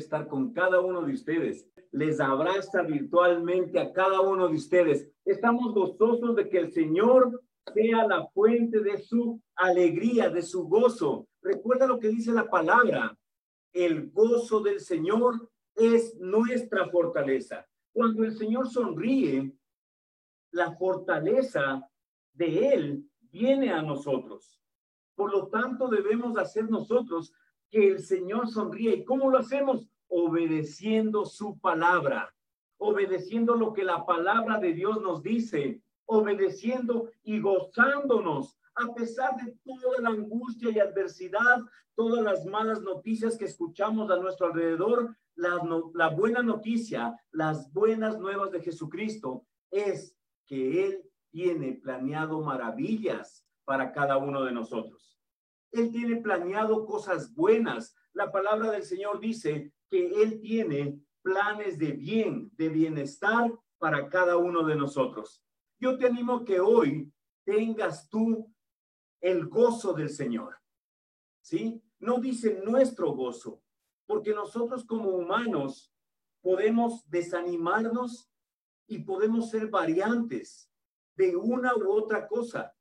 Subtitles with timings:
[0.00, 1.66] estar con cada uno de ustedes.
[1.92, 5.08] Les abraza virtualmente a cada uno de ustedes.
[5.24, 7.42] Estamos gozosos de que el Señor
[7.74, 11.28] sea la fuente de su alegría, de su gozo.
[11.42, 13.16] Recuerda lo que dice la palabra.
[13.72, 17.66] El gozo del Señor es nuestra fortaleza.
[17.92, 19.52] Cuando el Señor sonríe,
[20.52, 21.86] la fortaleza
[22.32, 24.60] de Él viene a nosotros.
[25.14, 27.32] Por lo tanto, debemos hacer nosotros
[27.70, 28.94] que el Señor sonríe.
[28.94, 29.88] ¿Y cómo lo hacemos?
[30.08, 32.34] Obedeciendo su palabra,
[32.78, 39.56] obedeciendo lo que la palabra de Dios nos dice, obedeciendo y gozándonos a pesar de
[39.64, 41.60] toda la angustia y adversidad,
[41.94, 45.60] todas las malas noticias que escuchamos a nuestro alrededor, la,
[45.94, 53.92] la, buena noticia, las buenas nuevas de Jesucristo es que Él tiene planeado maravillas para
[53.92, 55.19] cada uno de nosotros.
[55.72, 57.94] Él tiene planeado cosas buenas.
[58.12, 64.36] La palabra del Señor dice que Él tiene planes de bien, de bienestar para cada
[64.36, 65.42] uno de nosotros.
[65.78, 67.12] Yo te animo que hoy
[67.44, 68.52] tengas tú
[69.20, 70.56] el gozo del Señor.
[71.40, 71.82] ¿Sí?
[71.98, 73.62] No dice nuestro gozo,
[74.06, 75.92] porque nosotros como humanos
[76.42, 78.30] podemos desanimarnos
[78.86, 80.70] y podemos ser variantes
[81.16, 82.74] de una u otra cosa,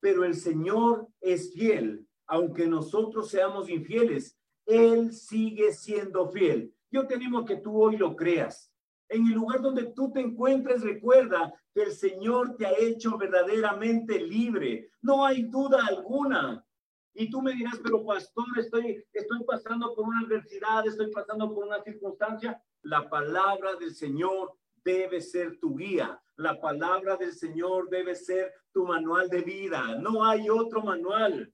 [0.00, 6.74] pero el Señor es fiel aunque nosotros seamos infieles, Él sigue siendo fiel.
[6.90, 8.72] Yo te que tú hoy lo creas.
[9.08, 14.20] En el lugar donde tú te encuentres, recuerda que el Señor te ha hecho verdaderamente
[14.20, 14.90] libre.
[15.02, 16.64] No hay duda alguna.
[17.12, 21.64] Y tú me dirás, pero pastor, estoy, estoy pasando por una adversidad, estoy pasando por
[21.64, 22.60] una circunstancia.
[22.82, 24.52] La palabra del Señor
[24.84, 26.20] debe ser tu guía.
[26.36, 29.96] La palabra del Señor debe ser tu manual de vida.
[30.00, 31.52] No hay otro manual.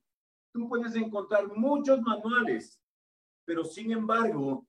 [0.52, 2.80] Tú puedes encontrar muchos manuales,
[3.44, 4.66] pero sin embargo,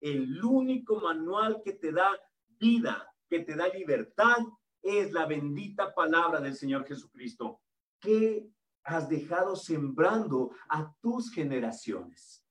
[0.00, 2.10] el único manual que te da
[2.58, 4.38] vida, que te da libertad,
[4.82, 7.60] es la bendita palabra del Señor Jesucristo,
[8.00, 8.50] que
[8.84, 12.44] has dejado sembrando a tus generaciones.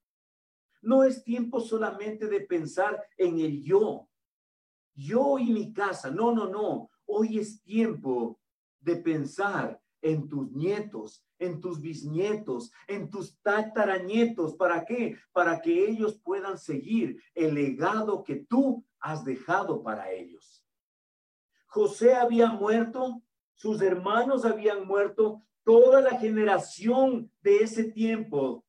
[0.80, 4.08] No es tiempo solamente de pensar en el yo,
[4.94, 6.10] yo y mi casa.
[6.10, 6.90] No, no, no.
[7.06, 8.40] Hoy es tiempo
[8.80, 14.54] de pensar en tus nietos, en tus bisnietos, en tus tataranietos.
[14.54, 15.16] ¿Para qué?
[15.32, 20.64] Para que ellos puedan seguir el legado que tú has dejado para ellos.
[21.66, 23.22] José había muerto,
[23.54, 28.64] sus hermanos habían muerto, toda la generación de ese tiempo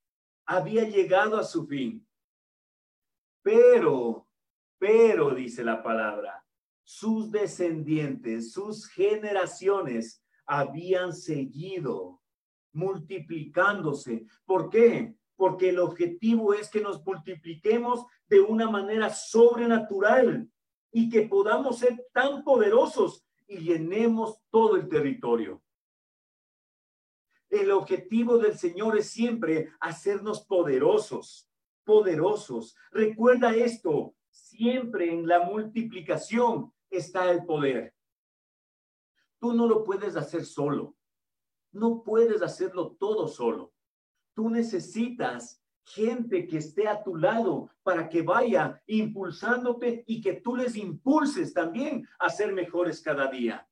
[0.46, 2.08] había llegado a su fin.
[3.42, 4.26] Pero,
[4.78, 6.46] pero, dice la palabra,
[6.84, 12.22] sus descendientes, sus generaciones habían seguido
[12.74, 14.26] multiplicándose.
[14.46, 15.16] ¿Por qué?
[15.36, 20.50] Porque el objetivo es que nos multipliquemos de una manera sobrenatural
[20.92, 25.62] y que podamos ser tan poderosos y llenemos todo el territorio.
[27.50, 31.48] El objetivo del Señor es siempre hacernos poderosos,
[31.84, 32.76] poderosos.
[32.92, 37.93] Recuerda esto, siempre en la multiplicación está el poder.
[39.44, 40.96] Tú no lo puedes hacer solo.
[41.74, 43.74] No puedes hacerlo todo solo.
[44.34, 50.56] Tú necesitas gente que esté a tu lado para que vaya impulsándote y que tú
[50.56, 53.68] les impulses también a ser mejores cada día.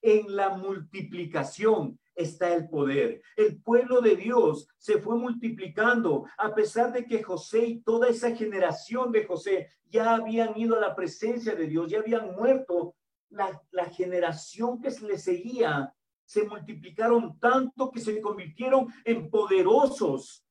[0.00, 3.20] En la multiplicación está el poder.
[3.36, 8.34] El pueblo de Dios se fue multiplicando a pesar de que José y toda esa
[8.34, 12.94] generación de José ya habían ido a la presencia de Dios, ya habían muerto
[13.30, 15.94] la, generación que le seguía
[16.24, 20.44] se multiplicaron tanto que se convirtieron en poderosos.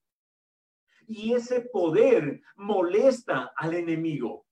[1.08, 4.46] Y ese poder molesta al enemigo.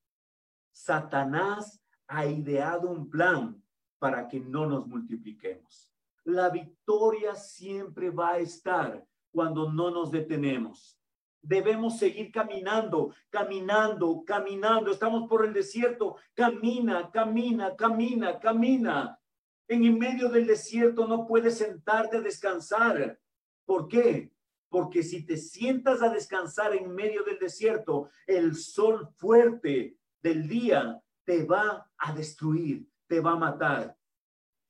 [0.72, 3.62] Satanás ha ideado un plan
[3.98, 5.92] para que no nos multipliquemos.
[6.26, 11.00] La victoria siempre va a estar cuando no nos detenemos.
[11.48, 14.92] Debemos seguir caminando, caminando, caminando.
[14.92, 16.16] Estamos por el desierto.
[16.34, 19.20] Camina, camina, camina, camina.
[19.68, 23.20] En el medio del desierto no puedes sentarte a descansar.
[23.64, 24.32] ¿Por qué?
[24.70, 31.00] Porque si te sientas a descansar en medio del desierto, el sol fuerte del día
[31.26, 33.96] te va a destruir, te va a matar.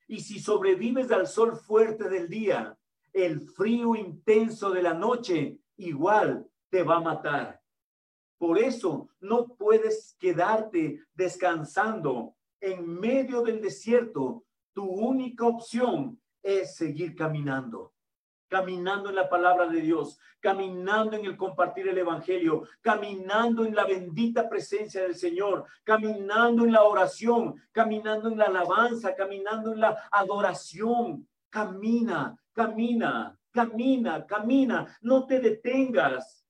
[0.10, 2.78] Y si sobrevives al sol fuerte del día,
[3.14, 6.46] el frío intenso de la noche igual
[6.76, 7.62] te va a matar.
[8.38, 14.44] Por eso no puedes quedarte descansando en medio del desierto.
[14.74, 17.94] Tu única opción es seguir caminando.
[18.50, 23.86] caminando en la palabra de Dios, caminando en el compartir el Evangelio, caminando en la
[23.86, 30.10] bendita presencia del Señor, caminando en la oración, caminando en la alabanza, caminando en la
[30.12, 31.26] adoración.
[31.50, 36.45] Camina, camina, camina, camina, no te detengas.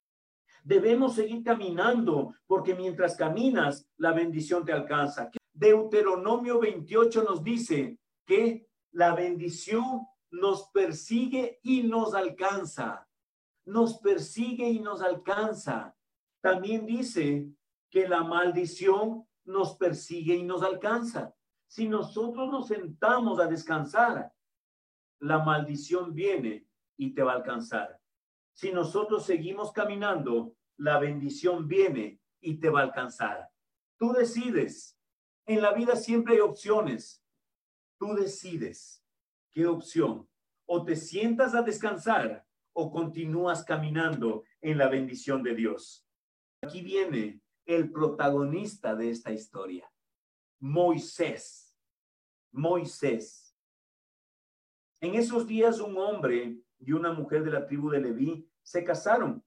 [0.66, 5.30] Debemos seguir caminando porque mientras caminas, la bendición te alcanza.
[5.54, 13.08] Deuteronomio 28 nos dice que la bendición nos persigue y nos alcanza.
[13.66, 15.96] Nos persigue y nos alcanza.
[16.42, 17.48] También dice
[17.92, 21.36] que la maldición nos persigue y nos alcanza.
[21.68, 24.34] Si nosotros nos sentamos a descansar,
[25.20, 28.00] la maldición viene y te va a alcanzar.
[28.56, 33.50] Si nosotros seguimos caminando, la bendición viene y te va a alcanzar.
[33.98, 34.98] Tú decides.
[35.46, 37.22] En la vida siempre hay opciones.
[38.00, 39.04] Tú decides.
[39.52, 40.30] ¿Qué opción?
[40.66, 46.08] O te sientas a descansar o continúas caminando en la bendición de Dios.
[46.62, 49.92] Aquí viene el protagonista de esta historia,
[50.60, 51.76] Moisés.
[52.54, 53.54] Moisés.
[55.02, 59.44] En esos días un hombre y una mujer de la tribu de Leví se casaron.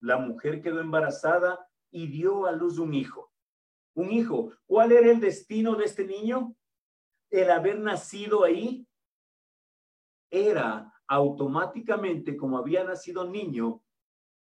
[0.00, 3.32] La mujer quedó embarazada y dio a luz un hijo.
[3.94, 4.52] Un hijo.
[4.66, 6.56] ¿Cuál era el destino de este niño?
[7.30, 8.86] El haber nacido ahí
[10.30, 13.82] era automáticamente, como había nacido niño,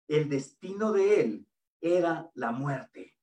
[0.08, 1.46] el destino de él
[1.80, 3.16] era la muerte.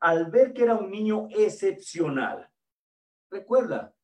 [0.00, 2.50] Al ver que era un niño excepcional,
[3.30, 3.94] recuerda,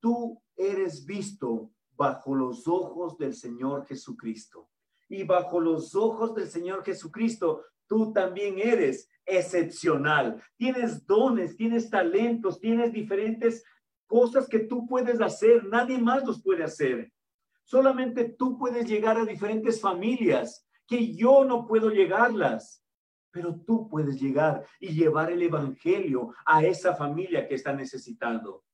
[0.00, 4.68] tú eres visto bajo los ojos del Señor Jesucristo.
[5.08, 10.42] Y bajo los ojos del Señor Jesucristo, tú también eres excepcional.
[10.56, 13.64] Tienes dones, tienes talentos, tienes diferentes
[14.06, 17.12] cosas que tú puedes hacer, nadie más los puede hacer.
[17.64, 22.84] Solamente tú puedes llegar a diferentes familias que yo no puedo llegarlas,
[23.32, 28.64] pero tú puedes llegar y llevar el Evangelio a esa familia que está necesitando.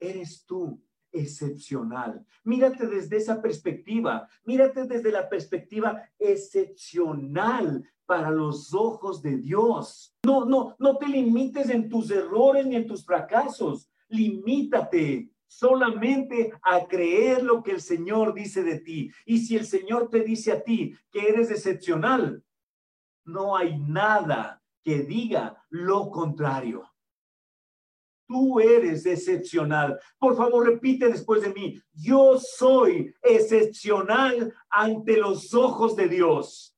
[0.00, 0.82] Eres tú
[1.12, 2.24] excepcional.
[2.44, 10.14] Mírate desde esa perspectiva, mírate desde la perspectiva excepcional para los ojos de Dios.
[10.24, 16.86] No, no, no te limites en tus errores ni en tus fracasos limítate solamente a
[16.86, 19.10] creer lo que el Señor dice de ti.
[19.24, 22.42] Y si el Señor te dice a ti que eres excepcional,
[23.24, 26.84] no hay nada que diga lo contrario.
[28.28, 29.98] Tú eres excepcional.
[30.18, 31.80] Por favor, repite después de mí.
[31.94, 36.76] Yo soy excepcional ante los ojos de Dios.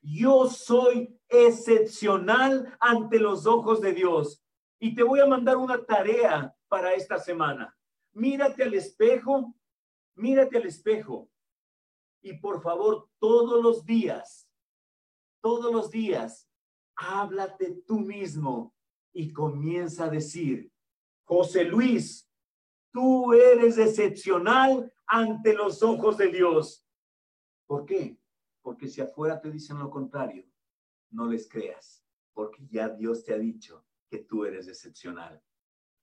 [0.00, 4.44] Yo soy excepcional ante los ojos de Dios.
[4.78, 7.76] Y te voy a mandar una tarea para esta semana.
[8.12, 9.52] Mírate al espejo,
[10.14, 11.28] mírate al espejo.
[12.22, 14.48] Y por favor, todos los días,
[15.42, 16.48] todos los días,
[16.94, 18.72] háblate tú mismo
[19.12, 20.72] y comienza a decir,
[21.24, 22.28] José Luis,
[22.92, 26.86] tú eres excepcional ante los ojos de Dios.
[27.66, 28.18] ¿Por qué?
[28.62, 30.44] Porque si afuera te dicen lo contrario,
[31.10, 35.42] no les creas, porque ya Dios te ha dicho que tú eres excepcional.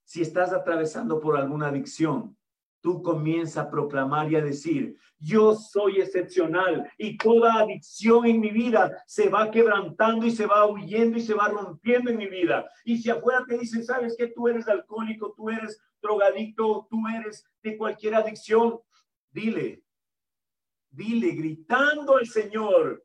[0.03, 2.36] Si estás atravesando por alguna adicción,
[2.81, 8.51] tú comienza a proclamar y a decir, yo soy excepcional y toda adicción en mi
[8.51, 12.69] vida se va quebrantando y se va huyendo y se va rompiendo en mi vida.
[12.85, 17.45] Y si afuera te dicen, sabes que tú eres alcohólico, tú eres drogadicto, tú eres
[17.61, 18.79] de cualquier adicción,
[19.31, 19.83] dile,
[20.89, 23.03] dile gritando al Señor,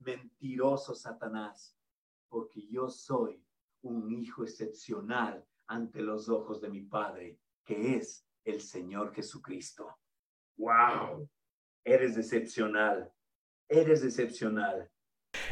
[0.00, 1.76] mentiroso Satanás,
[2.28, 3.42] porque yo soy
[3.82, 9.96] un hijo excepcional ante los ojos de mi Padre, que es el Señor Jesucristo.
[10.56, 11.28] ¡Wow!
[11.84, 13.10] Eres excepcional,
[13.68, 14.88] eres excepcional.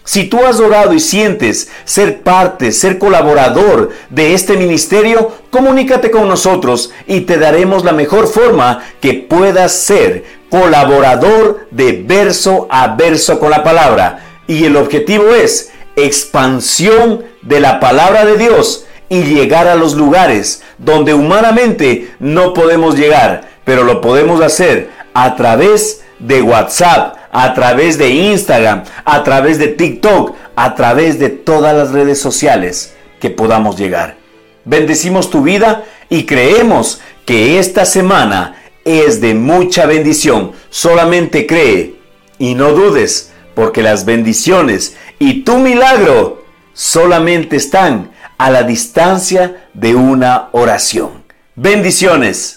[0.08, 6.30] Si tú has orado y sientes ser parte, ser colaborador de este ministerio, comunícate con
[6.30, 13.38] nosotros y te daremos la mejor forma que puedas ser colaborador de verso a verso
[13.38, 14.20] con la palabra.
[14.48, 20.64] Y el objetivo es expansión de la palabra de Dios y llegar a los lugares
[20.78, 28.00] donde humanamente no podemos llegar, pero lo podemos hacer a través de WhatsApp, a través
[28.00, 33.78] de Instagram, a través de TikTok, a través de todas las redes sociales que podamos
[33.78, 34.18] llegar.
[34.66, 40.54] Bendecimos tu vida y creemos que esta semana es de mucha bendición.
[40.72, 41.98] Solamente cree
[42.40, 49.94] y no dudes, porque las bendiciones y tu milagro solamente están a la distancia de
[49.94, 51.24] una oración.
[51.54, 52.57] Bendiciones.